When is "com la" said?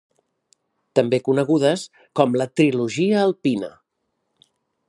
2.21-2.49